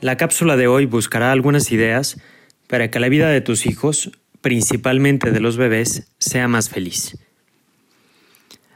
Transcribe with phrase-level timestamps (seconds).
[0.00, 2.20] La cápsula de hoy buscará algunas ideas
[2.66, 4.10] para que la vida de tus hijos,
[4.42, 7.18] principalmente de los bebés, sea más feliz.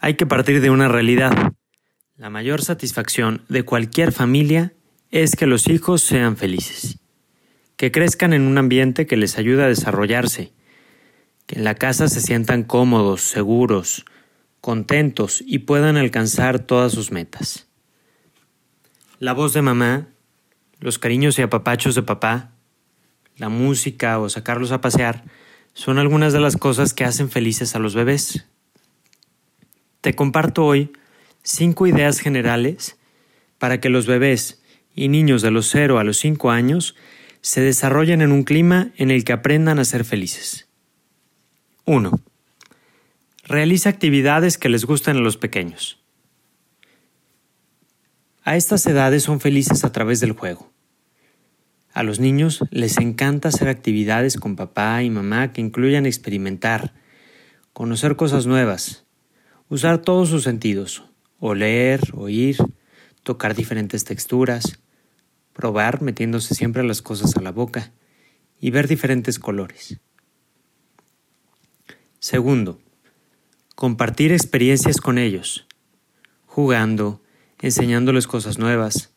[0.00, 1.52] Hay que partir de una realidad.
[2.16, 4.74] La mayor satisfacción de cualquier familia
[5.12, 6.98] es que los hijos sean felices,
[7.76, 10.52] que crezcan en un ambiente que les ayude a desarrollarse,
[11.46, 14.04] que en la casa se sientan cómodos, seguros,
[14.60, 17.68] contentos y puedan alcanzar todas sus metas.
[19.20, 20.13] La voz de mamá,
[20.84, 22.50] los cariños y apapachos de papá,
[23.38, 25.24] la música o sacarlos a pasear
[25.72, 28.44] son algunas de las cosas que hacen felices a los bebés.
[30.02, 30.92] Te comparto hoy
[31.42, 32.98] cinco ideas generales
[33.56, 34.62] para que los bebés
[34.94, 36.94] y niños de los 0 a los 5 años
[37.40, 40.68] se desarrollen en un clima en el que aprendan a ser felices.
[41.86, 42.20] 1.
[43.44, 45.98] Realiza actividades que les gusten a los pequeños.
[48.42, 50.73] A estas edades son felices a través del juego.
[51.94, 56.92] A los niños les encanta hacer actividades con papá y mamá que incluyan experimentar,
[57.72, 59.04] conocer cosas nuevas,
[59.68, 61.04] usar todos sus sentidos,
[61.38, 62.56] oler, oír,
[63.22, 64.80] tocar diferentes texturas,
[65.52, 67.92] probar metiéndose siempre las cosas a la boca
[68.60, 70.00] y ver diferentes colores.
[72.18, 72.80] Segundo,
[73.76, 75.68] compartir experiencias con ellos,
[76.46, 77.22] jugando,
[77.60, 79.14] enseñándoles cosas nuevas,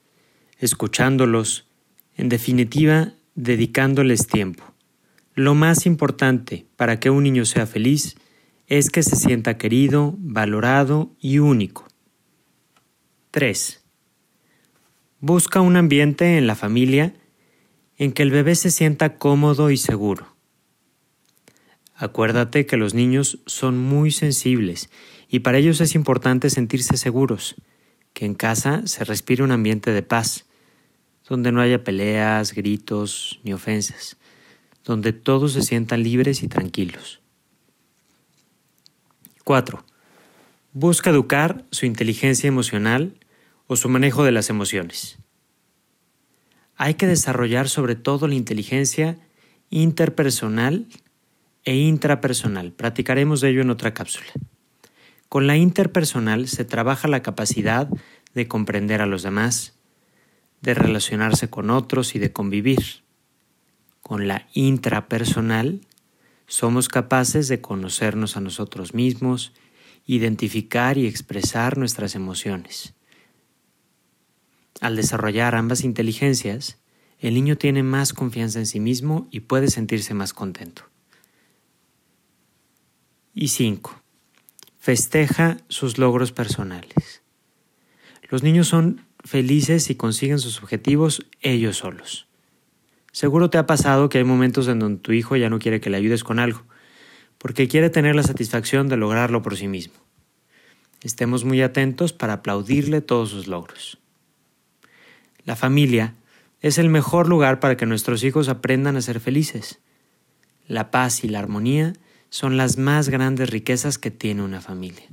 [0.59, 1.66] escuchándolos,
[2.17, 4.63] en definitiva, dedicándoles tiempo.
[5.35, 8.17] Lo más importante para que un niño sea feliz
[8.65, 11.87] es que se sienta querido, valorado y único.
[13.31, 13.83] 3.
[15.19, 17.13] Busca un ambiente en la familia
[17.97, 20.35] en que el bebé se sienta cómodo y seguro.
[21.93, 24.89] Acuérdate que los niños son muy sensibles
[25.29, 27.55] y para ellos es importante sentirse seguros,
[28.13, 30.46] que en casa se respire un ambiente de paz,
[31.27, 34.17] donde no haya peleas, gritos ni ofensas,
[34.83, 37.21] donde todos se sientan libres y tranquilos.
[39.43, 39.83] 4.
[40.73, 43.17] Busca educar su inteligencia emocional
[43.67, 45.17] o su manejo de las emociones.
[46.75, 49.17] Hay que desarrollar sobre todo la inteligencia
[49.69, 50.87] interpersonal
[51.63, 52.71] e intrapersonal.
[52.71, 54.31] Practicaremos de ello en otra cápsula.
[55.27, 57.89] Con la interpersonal se trabaja la capacidad
[58.33, 59.76] de comprender a los demás,
[60.61, 63.03] de relacionarse con otros y de convivir.
[64.01, 65.81] Con la intrapersonal
[66.47, 69.53] somos capaces de conocernos a nosotros mismos,
[70.05, 72.93] identificar y expresar nuestras emociones.
[74.79, 76.77] Al desarrollar ambas inteligencias,
[77.19, 80.83] el niño tiene más confianza en sí mismo y puede sentirse más contento.
[83.33, 84.01] Y 5.
[84.79, 87.21] Festeja sus logros personales.
[88.29, 92.27] Los niños son felices y consiguen sus objetivos ellos solos.
[93.11, 95.89] Seguro te ha pasado que hay momentos en donde tu hijo ya no quiere que
[95.89, 96.63] le ayudes con algo,
[97.37, 99.95] porque quiere tener la satisfacción de lograrlo por sí mismo.
[101.01, 103.99] Estemos muy atentos para aplaudirle todos sus logros.
[105.45, 106.15] La familia
[106.61, 109.79] es el mejor lugar para que nuestros hijos aprendan a ser felices.
[110.67, 111.93] La paz y la armonía
[112.29, 115.07] son las más grandes riquezas que tiene una familia.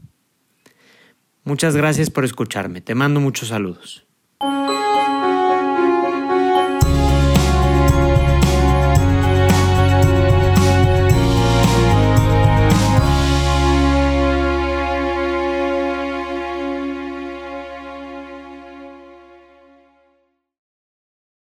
[1.45, 2.81] Muchas gracias por escucharme.
[2.81, 4.07] Te mando muchos saludos.